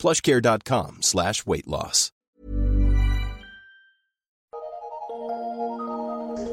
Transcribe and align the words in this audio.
plushcare.com 0.00 0.98
slash 1.02 1.44
weight 1.46 1.68
loss. 1.68 2.10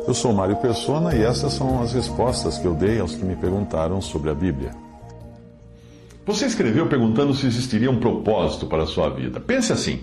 Eu 0.06 0.14
sou 0.14 0.34
Mário 0.34 0.58
Persona 0.58 1.16
e 1.16 1.22
essas 1.22 1.54
são 1.54 1.82
as 1.82 1.94
respostas 1.94 2.58
que 2.58 2.66
eu 2.66 2.74
dei 2.74 3.00
aos 3.00 3.16
que 3.16 3.24
me 3.24 3.36
perguntaram 3.36 4.02
sobre 4.02 4.30
a 4.30 4.34
Bíblia. 4.34 4.72
Você 6.26 6.46
escreveu 6.46 6.88
perguntando 6.88 7.34
se 7.34 7.46
existiria 7.46 7.90
um 7.90 8.00
propósito 8.00 8.68
para 8.68 8.84
a 8.84 8.86
sua 8.88 9.10
vida. 9.10 9.40
Pense 9.40 9.72
assim: 9.72 10.02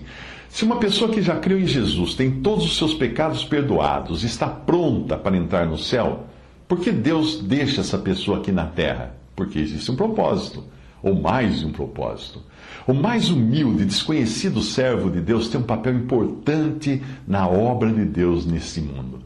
se 0.49 0.63
uma 0.63 0.77
pessoa 0.77 1.11
que 1.11 1.21
já 1.21 1.35
creu 1.37 1.59
em 1.59 1.67
Jesus 1.67 2.15
tem 2.15 2.41
todos 2.41 2.65
os 2.65 2.77
seus 2.77 2.93
pecados 2.95 3.43
perdoados 3.45 4.23
e 4.23 4.25
está 4.25 4.47
pronta 4.47 5.17
para 5.17 5.37
entrar 5.37 5.67
no 5.67 5.77
céu, 5.77 6.25
por 6.67 6.79
que 6.79 6.91
Deus 6.91 7.39
deixa 7.41 7.81
essa 7.81 7.97
pessoa 7.97 8.39
aqui 8.39 8.51
na 8.51 8.65
terra? 8.65 9.15
Porque 9.35 9.59
existe 9.59 9.91
um 9.91 9.95
propósito, 9.95 10.63
ou 11.05 11.13
mais 11.13 11.59
de 11.59 11.67
um 11.67 11.71
propósito. 11.71 12.41
O 12.87 12.93
mais 12.93 13.29
humilde 13.29 13.85
desconhecido 13.85 14.59
servo 14.59 15.11
de 15.11 15.21
Deus 15.21 15.47
tem 15.47 15.61
um 15.61 15.63
papel 15.63 15.93
importante 15.93 16.99
na 17.27 17.47
obra 17.47 17.93
de 17.93 18.03
Deus 18.03 18.43
nesse 18.43 18.81
mundo. 18.81 19.19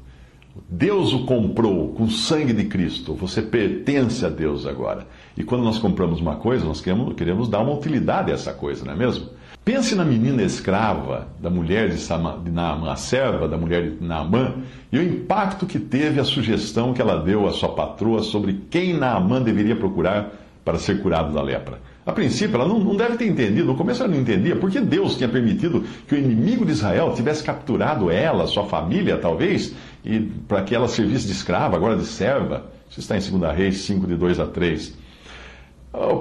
Deus 0.70 1.14
o 1.14 1.26
comprou 1.26 1.94
com 1.94 2.04
o 2.04 2.12
sangue 2.12 2.52
de 2.52 2.66
Cristo. 2.66 3.14
Você 3.14 3.42
pertence 3.42 4.26
a 4.26 4.30
Deus 4.30 4.68
agora. 4.68 5.08
E 5.38 5.44
quando 5.44 5.64
nós 5.64 5.80
compramos 5.80 6.20
uma 6.20 6.36
coisa, 6.36 6.66
nós 6.66 6.82
queremos, 6.82 7.14
queremos 7.16 7.48
dar 7.48 7.62
uma 7.62 7.74
utilidade 7.74 8.30
a 8.30 8.34
essa 8.34 8.52
coisa, 8.52 8.84
não 8.84 8.92
é 8.92 8.96
mesmo? 8.98 9.30
Pense 9.64 9.96
na 9.96 10.04
menina 10.04 10.44
escrava, 10.44 11.30
da 11.40 11.50
mulher 11.50 11.90
de, 11.90 11.98
Sama, 11.98 12.42
de 12.44 12.52
Naamã, 12.52 12.92
a 12.92 12.98
serva 12.98 13.48
da 13.48 13.58
mulher 13.58 13.92
de 13.92 14.04
Naamã, 14.04 14.56
e 14.92 14.98
o 14.98 15.04
impacto 15.04 15.66
que 15.66 15.80
teve 15.80 16.20
a 16.20 16.26
sugestão 16.26 16.94
que 16.94 17.02
ela 17.02 17.24
deu 17.24 17.48
à 17.48 17.54
sua 17.54 17.70
patroa 17.70 18.22
sobre 18.22 18.64
quem 18.70 18.98
Naamã 18.98 19.42
deveria 19.42 19.78
procurar 19.78 20.49
para 20.70 20.78
ser 20.78 21.02
curado 21.02 21.34
da 21.34 21.42
lepra. 21.42 21.80
A 22.06 22.12
princípio, 22.12 22.56
ela 22.56 22.68
não, 22.68 22.80
não, 22.80 22.96
deve 22.96 23.18
ter 23.18 23.26
entendido, 23.26 23.66
no 23.66 23.76
começo 23.76 24.04
ela 24.04 24.12
não 24.12 24.20
entendia, 24.20 24.56
porque 24.56 24.80
Deus 24.80 25.18
tinha 25.18 25.28
permitido 25.28 25.84
que 26.08 26.14
o 26.14 26.18
inimigo 26.18 26.64
de 26.64 26.74
Israel 26.74 27.12
tivesse 27.16 27.44
capturado 27.44 28.12
ela, 28.12 28.46
sua 28.46 28.66
família, 28.66 29.18
talvez, 29.18 29.74
e 30.06 30.20
para 30.48 30.62
que 30.62 30.76
ela 30.76 30.88
servisse 30.88 31.26
de 31.26 31.32
escrava, 31.32 31.76
agora 31.76 31.98
de 31.98 32.06
serva. 32.06 32.66
Isso 32.88 33.00
está 33.00 33.18
em 33.18 33.20
2 33.20 33.56
Reis 33.56 33.80
5, 33.80 34.06
de 34.06 34.16
2 34.16 34.40
a 34.40 34.46
3. 34.46 34.96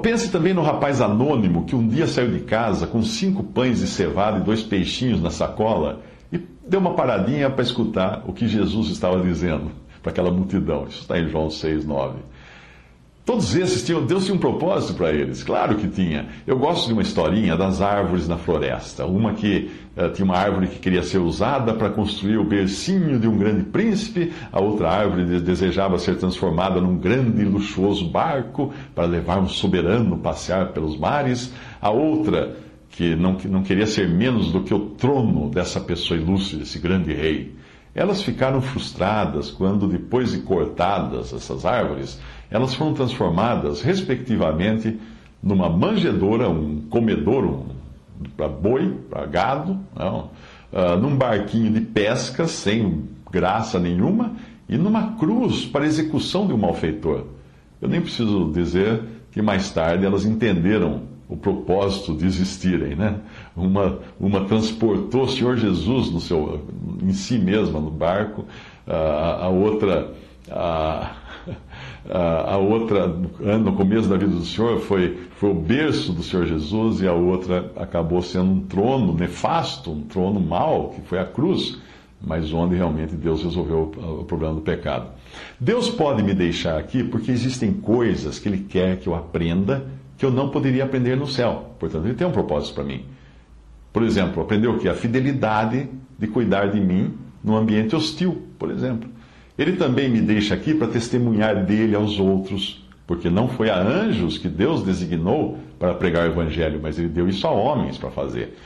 Pense 0.03 0.31
também 0.31 0.55
no 0.55 0.63
rapaz 0.63 1.03
anônimo 1.03 1.67
que 1.67 1.77
um 1.77 1.87
dia 1.87 2.07
saiu 2.07 2.31
de 2.31 2.41
casa 2.41 2.87
com 2.87 3.03
cinco 3.03 3.43
pães 3.43 3.81
de 3.81 3.87
cevada 3.87 4.39
e 4.39 4.43
dois 4.43 4.63
peixinhos 4.63 5.21
na 5.21 5.31
sacola 5.31 6.01
e 6.33 6.41
deu 6.67 6.81
uma 6.81 6.95
paradinha 6.95 7.51
para 7.51 7.63
escutar 7.63 8.23
o 8.27 8.33
que 8.33 8.49
Jesus 8.49 8.89
estava 8.89 9.21
dizendo 9.21 9.71
para 10.03 10.11
aquela 10.11 10.31
multidão. 10.31 10.87
Isso 10.89 11.03
está 11.03 11.19
em 11.19 11.29
João 11.29 11.51
6, 11.51 11.85
9. 11.85 12.17
Todos 13.29 13.55
esses 13.55 13.85
tinham, 13.85 14.07
Deus 14.07 14.25
tinha 14.25 14.35
um 14.35 14.39
propósito 14.39 14.95
para 14.95 15.13
eles, 15.13 15.43
claro 15.43 15.75
que 15.75 15.87
tinha. 15.87 16.29
Eu 16.47 16.59
gosto 16.59 16.87
de 16.87 16.95
uma 16.95 17.03
historinha 17.03 17.59
das 17.59 17.83
árvores 17.83 18.27
na 18.27 18.39
floresta. 18.39 19.05
Uma 19.05 19.35
que 19.35 19.71
uh, 19.95 20.11
tinha 20.15 20.25
uma 20.25 20.39
árvore 20.39 20.69
que 20.69 20.79
queria 20.79 21.03
ser 21.03 21.19
usada 21.19 21.75
para 21.75 21.91
construir 21.91 22.39
o 22.39 22.45
bercinho 22.45 23.19
de 23.19 23.29
um 23.29 23.37
grande 23.37 23.65
príncipe, 23.65 24.33
a 24.51 24.59
outra 24.63 24.89
árvore 24.89 25.41
desejava 25.41 25.99
ser 25.99 26.17
transformada 26.17 26.81
num 26.81 26.97
grande 26.97 27.43
e 27.43 27.45
luxuoso 27.45 28.09
barco 28.09 28.73
para 28.95 29.05
levar 29.05 29.39
um 29.41 29.47
soberano 29.47 30.17
passear 30.17 30.73
pelos 30.73 30.99
mares, 30.99 31.53
a 31.83 31.91
outra 31.91 32.57
que 32.89 33.15
não, 33.15 33.35
que 33.35 33.47
não 33.47 33.63
queria 33.63 33.87
ser 33.87 34.09
menos 34.09 34.51
do 34.51 34.63
que 34.63 34.73
o 34.73 34.81
trono 34.97 35.51
dessa 35.51 35.79
pessoa 35.81 36.19
ilustre, 36.19 36.61
desse 36.61 36.79
grande 36.79 37.13
rei. 37.13 37.55
Elas 37.95 38.23
ficaram 38.23 38.63
frustradas 38.63 39.51
quando, 39.51 39.87
depois 39.87 40.33
de 40.33 40.39
cortadas 40.39 41.33
essas 41.33 41.67
árvores, 41.67 42.21
elas 42.51 42.75
foram 42.75 42.95
transformadas, 42.95 43.83
respectivamente, 43.83 44.99
numa 45.43 45.69
manjedoura, 45.69 46.49
um 46.49 46.83
comedouro 46.89 47.67
para 48.37 48.49
boi, 48.49 48.95
para 49.09 49.27
gado, 49.27 49.79
não, 49.95 50.31
uh, 50.73 50.97
num 51.01 51.17
barquinho 51.17 51.73
de 51.73 51.81
pesca 51.81 52.47
sem 52.47 53.05
graça 53.31 53.79
nenhuma 53.79 54.33
e 54.69 54.77
numa 54.77 55.13
cruz 55.17 55.65
para 55.65 55.87
execução 55.87 56.47
de 56.47 56.53
um 56.53 56.59
malfeitor. 56.59 57.25
Eu 57.81 57.89
nem 57.89 58.01
preciso 58.01 58.51
dizer 58.53 59.03
que 59.31 59.41
mais 59.41 59.71
tarde 59.71 60.05
elas 60.05 60.25
entenderam 60.25 61.03
o 61.29 61.37
propósito 61.37 62.15
de 62.15 62.25
existirem, 62.25 62.97
né? 62.97 63.21
Uma, 63.55 63.99
uma 64.19 64.45
transportou 64.47 65.25
o 65.25 65.29
Senhor 65.29 65.57
Jesus 65.57 66.11
no 66.11 66.21
seu, 66.21 66.67
em 67.03 67.13
si 67.13 67.39
mesma 67.39 67.79
no 67.79 67.91
barco, 67.91 68.47
a, 68.87 69.45
a 69.45 69.49
outra 69.49 70.11
a, 70.51 71.13
a, 72.09 72.57
outra, 72.57 73.07
no 73.07 73.73
começo 73.75 74.09
da 74.09 74.17
vida 74.17 74.33
do 74.33 74.45
Senhor, 74.45 74.81
foi, 74.81 75.19
foi 75.37 75.51
o 75.51 75.55
berço 75.55 76.13
do 76.13 76.23
Senhor 76.23 76.47
Jesus, 76.47 77.01
e 77.01 77.09
a 77.09 77.13
outra 77.13 77.73
acabou 77.77 78.23
sendo 78.23 78.51
um 78.51 78.61
trono 78.61 79.13
nefasto, 79.13 79.91
um 79.91 80.03
trono 80.03 80.41
mau, 80.41 80.91
que 80.91 81.01
foi 81.03 81.19
a 81.19 81.25
cruz, 81.25 81.79
mas 82.21 82.53
onde 82.53 82.75
realmente 82.75 83.15
Deus 83.15 83.43
resolveu 83.43 83.93
o 84.21 84.25
problema 84.25 84.55
do 84.55 84.61
pecado. 84.61 85.11
Deus 85.61 85.89
pode 85.89 86.23
me 86.23 86.35
deixar 86.35 86.79
aqui 86.79 87.05
porque 87.05 87.31
existem 87.31 87.73
coisas 87.73 88.39
que 88.39 88.49
Ele 88.49 88.59
quer 88.59 88.99
que 88.99 89.09
eu 89.09 89.15
aprenda 89.15 89.87
que 90.17 90.25
eu 90.25 90.31
não 90.33 90.49
poderia 90.49 90.83
aprender 90.83 91.17
no 91.17 91.29
céu. 91.29 91.75
Portanto, 91.79 92.05
Ele 92.05 92.15
tem 92.15 92.27
um 92.27 92.33
propósito 92.33 92.75
para 92.75 92.83
mim. 92.83 93.05
Por 93.93 94.03
exemplo, 94.03 94.43
aprender 94.43 94.67
o 94.67 94.79
que? 94.79 94.89
A 94.89 94.95
fidelidade 94.95 95.89
de 96.19 96.27
cuidar 96.27 96.67
de 96.67 96.81
mim 96.81 97.15
num 97.43 97.57
ambiente 97.57 97.95
hostil, 97.95 98.43
por 98.59 98.71
exemplo. 98.71 99.09
Ele 99.59 99.73
também 99.73 100.09
me 100.09 100.21
deixa 100.21 100.55
aqui 100.55 100.73
para 100.73 100.87
testemunhar 100.87 101.65
dele 101.65 101.97
aos 101.97 102.21
outros, 102.21 102.87
porque 103.07 103.29
não 103.29 103.49
foi 103.49 103.69
a 103.69 103.77
anjos 103.77 104.39
que 104.39 104.49
Deus 104.49 104.85
designou 104.85 105.59
para 105.79 105.95
pregar 105.95 106.29
o 106.29 106.33
evangelho, 106.33 106.79
mas 106.81 106.99
ele 106.99 107.09
deu 107.09 107.29
isso 107.29 107.47
a 107.47 107.51
homens 107.51 107.99
para 107.99 108.11
fazer. 108.11 108.57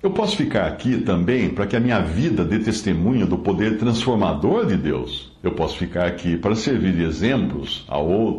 Eu 0.00 0.10
posso 0.10 0.36
ficar 0.36 0.68
aqui 0.68 0.98
também 0.98 1.50
para 1.50 1.66
que 1.66 1.74
a 1.74 1.80
minha 1.80 1.98
vida 1.98 2.44
dê 2.44 2.60
testemunho 2.60 3.26
do 3.26 3.36
poder 3.36 3.78
transformador 3.78 4.64
de 4.64 4.76
Deus. 4.76 5.32
Eu 5.42 5.50
posso 5.52 5.76
ficar 5.76 6.06
aqui 6.06 6.36
para 6.36 6.54
servir 6.54 6.92
de 6.92 7.02
exemplos, 7.02 7.84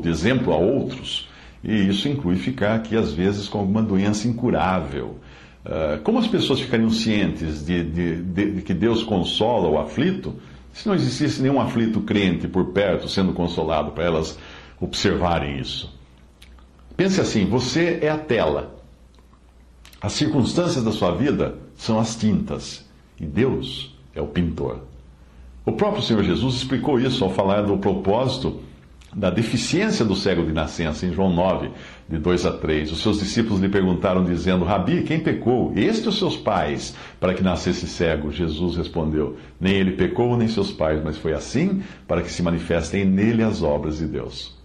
de 0.02 0.08
exemplo 0.08 0.54
a 0.54 0.58
outros. 0.58 1.28
E 1.62 1.90
isso 1.90 2.08
inclui 2.08 2.38
ficar 2.38 2.76
aqui, 2.76 2.96
às 2.96 3.12
vezes, 3.12 3.50
com 3.50 3.60
alguma 3.60 3.84
doença 3.84 4.26
incurável. 4.26 5.18
Uh, 5.66 6.02
como 6.02 6.18
as 6.18 6.28
pessoas 6.28 6.62
ficariam 6.62 6.90
cientes 6.90 7.66
de, 7.66 7.84
de, 7.84 8.22
de 8.54 8.62
que 8.62 8.74
Deus 8.74 9.04
consola 9.04 9.68
o 9.68 9.78
aflito 9.78 10.36
se 10.74 10.88
não 10.88 10.96
existisse 10.96 11.42
nenhum 11.42 11.60
aflito 11.60 12.02
crente 12.02 12.48
por 12.48 12.66
perto 12.66 13.08
sendo 13.08 13.34
consolado 13.34 13.92
para 13.92 14.06
elas 14.06 14.38
observarem 14.80 15.60
isso. 15.60 15.94
Pense 16.96 17.20
assim: 17.20 17.46
você 17.46 18.00
é 18.02 18.10
a 18.10 18.18
tela. 18.18 18.76
As 20.02 20.14
circunstâncias 20.14 20.84
da 20.84 20.92
sua 20.92 21.12
vida 21.12 21.58
são 21.76 22.00
as 22.00 22.16
tintas 22.16 22.86
e 23.20 23.26
Deus 23.26 23.96
é 24.16 24.22
o 24.22 24.28
pintor. 24.28 24.82
O 25.66 25.74
próprio 25.74 26.02
Senhor 26.02 26.24
Jesus 26.24 26.56
explicou 26.56 27.00
isso 27.00 27.24
ao 27.24 27.30
falar 27.30 27.64
do 27.64 27.78
propósito 27.78 28.62
da 29.16 29.30
deficiência 29.30 30.06
do 30.06 30.16
cego 30.16 30.46
de 30.46 30.52
nascença, 30.52 31.06
em 31.06 31.12
João 31.12 31.34
9, 31.34 31.72
de 32.08 32.18
2 32.18 32.46
a 32.46 32.52
3. 32.52 32.92
Os 32.92 33.02
seus 33.02 33.20
discípulos 33.20 33.60
lhe 33.60 33.70
perguntaram, 33.70 34.24
dizendo: 34.24 34.66
Rabi, 34.66 35.04
quem 35.04 35.20
pecou? 35.20 35.74
Este 35.76 36.08
ou 36.08 36.14
seus 36.14 36.38
pais, 36.38 36.96
para 37.20 37.34
que 37.34 37.44
nascesse 37.44 37.88
cego? 37.88 38.32
Jesus 38.32 38.78
respondeu: 38.78 39.38
Nem 39.60 39.74
ele 39.74 39.92
pecou, 39.92 40.38
nem 40.38 40.48
seus 40.48 40.72
pais, 40.72 41.02
mas 41.04 41.18
foi 41.18 41.34
assim 41.34 41.82
para 42.08 42.22
que 42.22 42.32
se 42.32 42.44
manifestem 42.44 43.06
nele 43.06 43.44
as 43.44 43.64
obras 43.64 43.98
de 43.98 44.06
Deus. 44.06 44.58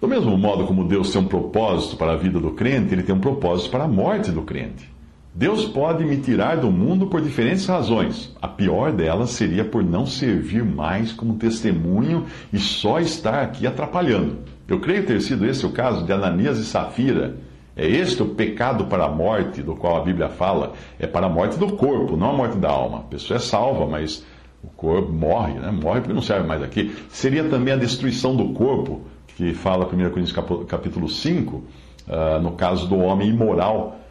Do 0.00 0.08
mesmo 0.08 0.36
modo 0.36 0.66
como 0.66 0.86
Deus 0.86 1.12
tem 1.12 1.22
um 1.22 1.28
propósito 1.28 1.96
para 1.96 2.12
a 2.12 2.16
vida 2.16 2.40
do 2.40 2.50
crente, 2.50 2.92
ele 2.92 3.04
tem 3.04 3.14
um 3.14 3.20
propósito 3.20 3.70
para 3.70 3.84
a 3.84 3.88
morte 3.88 4.32
do 4.32 4.42
crente. 4.42 4.91
Deus 5.34 5.64
pode 5.64 6.04
me 6.04 6.18
tirar 6.18 6.58
do 6.58 6.70
mundo 6.70 7.06
por 7.06 7.22
diferentes 7.22 7.64
razões. 7.64 8.36
A 8.40 8.46
pior 8.46 8.92
delas 8.92 9.30
seria 9.30 9.64
por 9.64 9.82
não 9.82 10.04
servir 10.04 10.62
mais 10.62 11.10
como 11.10 11.36
testemunho 11.36 12.26
e 12.52 12.58
só 12.58 13.00
estar 13.00 13.42
aqui 13.42 13.66
atrapalhando. 13.66 14.40
Eu 14.68 14.78
creio 14.78 15.06
ter 15.06 15.22
sido 15.22 15.46
esse 15.46 15.64
o 15.64 15.70
caso 15.70 16.04
de 16.04 16.12
Ananias 16.12 16.58
e 16.58 16.64
Safira. 16.66 17.36
É 17.74 17.86
este 17.86 18.22
o 18.22 18.26
pecado 18.26 18.84
para 18.84 19.06
a 19.06 19.08
morte, 19.08 19.62
do 19.62 19.74
qual 19.74 19.96
a 19.96 20.04
Bíblia 20.04 20.28
fala. 20.28 20.74
É 20.98 21.06
para 21.06 21.24
a 21.24 21.30
morte 21.30 21.58
do 21.58 21.72
corpo, 21.76 22.14
não 22.14 22.28
a 22.28 22.34
morte 22.34 22.58
da 22.58 22.68
alma. 22.68 22.98
A 22.98 23.04
pessoa 23.04 23.38
é 23.38 23.40
salva, 23.40 23.86
mas 23.86 24.22
o 24.62 24.68
corpo 24.68 25.10
morre, 25.10 25.54
né? 25.54 25.70
morre 25.70 26.00
porque 26.00 26.12
não 26.12 26.20
serve 26.20 26.46
mais 26.46 26.62
aqui. 26.62 26.94
Seria 27.08 27.44
também 27.44 27.72
a 27.72 27.78
destruição 27.78 28.36
do 28.36 28.50
corpo, 28.52 29.00
que 29.28 29.54
fala 29.54 29.86
1 29.86 29.88
Coríntios 30.10 30.32
capítulo 30.68 31.08
5, 31.08 31.56
uh, 31.56 31.64
ah, 32.06 32.38
no 32.38 32.52
caso 32.52 32.86
do 32.86 32.98
homem 32.98 33.30
imoral 33.30 34.01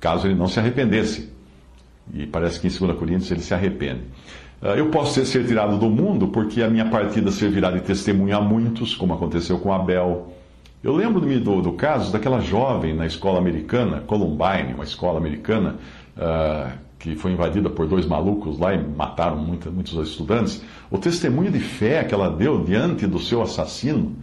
caso 0.00 0.26
ele 0.26 0.34
não 0.34 0.48
se 0.48 0.58
arrependesse. 0.58 1.28
E 2.12 2.26
parece 2.26 2.60
que 2.60 2.66
em 2.66 2.70
2 2.70 2.98
Coríntios 2.98 3.30
ele 3.30 3.40
se 3.40 3.52
arrepende. 3.52 4.02
Ah, 4.60 4.74
eu 4.76 4.90
posso 4.90 5.24
ser 5.24 5.46
tirado 5.46 5.78
do 5.78 5.88
mundo 5.88 6.28
porque 6.28 6.62
a 6.62 6.68
minha 6.68 6.86
partida 6.86 7.30
servirá 7.30 7.70
de 7.70 7.80
testemunho 7.80 8.36
a 8.36 8.40
muitos, 8.40 8.94
como 8.94 9.14
aconteceu 9.14 9.58
com 9.58 9.72
Abel. 9.72 10.32
Eu 10.82 10.94
lembro-me 10.94 11.38
do, 11.38 11.60
do 11.60 11.72
caso 11.72 12.12
daquela 12.12 12.40
jovem 12.40 12.94
na 12.94 13.06
escola 13.06 13.38
americana, 13.38 14.00
Columbine, 14.00 14.74
uma 14.74 14.84
escola 14.84 15.18
americana, 15.18 15.76
uh, 16.16 16.72
que 16.98 17.14
foi 17.14 17.32
invadida 17.32 17.70
por 17.70 17.86
dois 17.86 18.06
malucos 18.06 18.58
lá 18.58 18.74
e 18.74 18.78
mataram 18.78 19.36
muita, 19.36 19.70
muitos 19.70 19.94
estudantes. 20.08 20.62
O 20.90 20.98
testemunho 20.98 21.50
de 21.50 21.60
fé 21.60 22.02
que 22.02 22.14
ela 22.14 22.28
deu 22.28 22.64
diante 22.64 23.06
do 23.06 23.18
seu 23.18 23.42
assassino, 23.42 24.16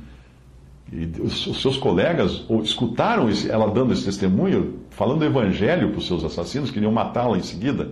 e 0.92 1.10
os 1.20 1.62
seus 1.62 1.78
colegas 1.78 2.46
escutaram 2.64 3.28
ela 3.50 3.72
dando 3.72 3.92
esse 3.92 4.06
testemunho, 4.06 4.76
falando 4.92 5.20
do 5.20 5.26
evangelho 5.26 5.90
para 5.90 5.98
os 5.98 6.08
seus 6.08 6.24
assassinos, 6.24 6.70
queriam 6.70 6.92
matá-la 6.92 7.38
em 7.38 7.42
seguida. 7.42 7.92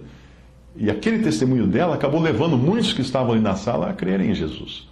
E 0.76 0.90
aquele 0.90 1.24
testemunho 1.24 1.68
dela 1.68 1.96
acabou 1.96 2.22
levando 2.22 2.58
muitos 2.58 2.94
que 2.94 3.02
estavam 3.02 3.34
ali 3.34 3.42
na 3.42 3.56
sala 3.56 3.90
a 3.90 3.94
crerem 3.94 4.32
em 4.32 4.36
Jesus. 4.36 4.88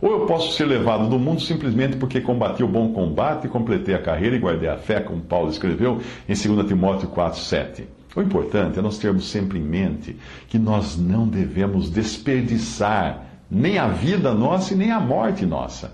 Ou 0.00 0.12
eu 0.12 0.26
posso 0.26 0.52
ser 0.52 0.66
levado 0.66 1.08
do 1.08 1.18
mundo 1.18 1.40
simplesmente 1.40 1.96
porque 1.96 2.20
combati 2.20 2.62
o 2.62 2.68
bom 2.68 2.92
combate, 2.92 3.48
completei 3.48 3.94
a 3.94 4.02
carreira 4.02 4.36
e 4.36 4.38
guardei 4.38 4.68
a 4.68 4.76
fé, 4.76 5.00
como 5.00 5.22
Paulo 5.22 5.50
escreveu 5.50 6.00
em 6.28 6.34
2 6.34 6.66
Timóteo 6.66 7.08
4, 7.08 7.40
7. 7.40 7.88
O 8.14 8.22
importante 8.22 8.78
é 8.78 8.82
nós 8.82 8.98
termos 8.98 9.28
sempre 9.28 9.58
em 9.58 9.62
mente 9.62 10.16
que 10.48 10.58
nós 10.58 10.96
não 10.96 11.26
devemos 11.26 11.90
desperdiçar 11.90 13.24
nem 13.50 13.78
a 13.78 13.88
vida 13.88 14.34
nossa 14.34 14.74
e 14.74 14.76
nem 14.76 14.90
a 14.90 15.00
morte 15.00 15.46
nossa. 15.46 15.92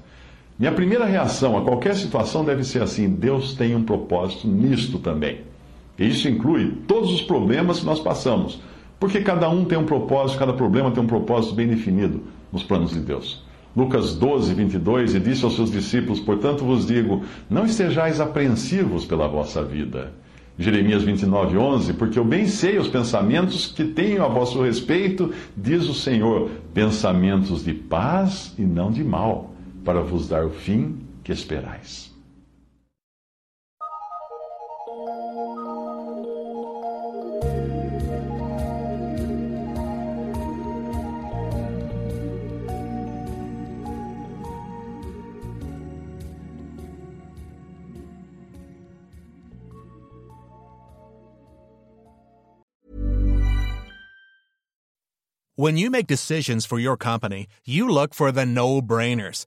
Minha 0.62 0.70
primeira 0.70 1.04
reação 1.06 1.58
a 1.58 1.62
qualquer 1.62 1.96
situação 1.96 2.44
deve 2.44 2.62
ser 2.62 2.84
assim: 2.84 3.08
Deus 3.08 3.52
tem 3.52 3.74
um 3.74 3.82
propósito 3.82 4.46
nisto 4.46 4.96
também. 5.00 5.40
E 5.98 6.06
isso 6.06 6.28
inclui 6.28 6.74
todos 6.86 7.12
os 7.12 7.20
problemas 7.20 7.80
que 7.80 7.84
nós 7.84 7.98
passamos, 7.98 8.60
porque 9.00 9.22
cada 9.22 9.50
um 9.50 9.64
tem 9.64 9.76
um 9.76 9.84
propósito, 9.84 10.38
cada 10.38 10.52
problema 10.52 10.92
tem 10.92 11.02
um 11.02 11.06
propósito 11.08 11.56
bem 11.56 11.66
definido 11.66 12.22
nos 12.52 12.62
planos 12.62 12.92
de 12.92 13.00
Deus. 13.00 13.42
Lucas 13.76 14.14
12, 14.14 14.54
22, 14.54 15.16
e 15.16 15.18
disse 15.18 15.44
aos 15.44 15.56
seus 15.56 15.68
discípulos: 15.68 16.20
Portanto 16.20 16.64
vos 16.64 16.86
digo, 16.86 17.24
não 17.50 17.66
estejais 17.66 18.20
apreensivos 18.20 19.04
pela 19.04 19.26
vossa 19.26 19.64
vida. 19.64 20.12
Jeremias 20.56 21.02
29, 21.02 21.58
11, 21.58 21.92
porque 21.94 22.20
eu 22.20 22.24
bem 22.24 22.46
sei 22.46 22.78
os 22.78 22.86
pensamentos 22.86 23.66
que 23.66 23.82
tenho 23.82 24.24
a 24.24 24.28
vosso 24.28 24.62
respeito, 24.62 25.32
diz 25.56 25.88
o 25.88 25.94
Senhor, 25.94 26.50
pensamentos 26.72 27.64
de 27.64 27.74
paz 27.74 28.54
e 28.56 28.62
não 28.62 28.92
de 28.92 29.02
mal, 29.02 29.51
para 29.84 30.00
vos 30.00 30.28
dar 30.28 30.44
o 30.44 30.50
fim 30.50 31.06
que 31.24 31.32
esperais. 31.32 32.12
When 55.54 55.76
you 55.76 55.90
make 55.90 56.08
decisions 56.08 56.66
for 56.66 56.80
your 56.80 56.96
company, 56.96 57.46
you 57.64 57.88
look 57.88 58.14
for 58.14 58.32
the 58.32 58.44
no-brainers. 58.44 59.46